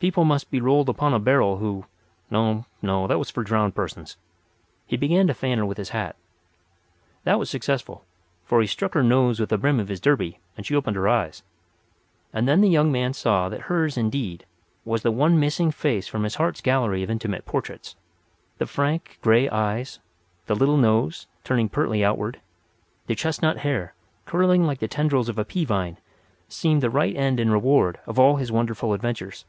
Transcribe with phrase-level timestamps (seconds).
[0.00, 4.16] People must be rolled upon a barrel who—no, no; that was for drowned persons.
[4.86, 6.16] He began to fan her with his hat.
[7.24, 8.06] That was successful,
[8.46, 11.06] for he struck her nose with the brim of his derby and she opened her
[11.06, 11.42] eyes.
[12.32, 14.46] And then the young man saw that hers, indeed,
[14.86, 17.94] was the one missing face from his heart's gallery of intimate portraits.
[18.56, 19.98] The frank, grey eyes,
[20.46, 22.40] the little nose, turning pertly outward;
[23.06, 23.92] the chestnut hair,
[24.24, 25.98] curling like the tendrils of a pea vine,
[26.48, 29.44] seemed the right end and reward of all his wonderful adventures.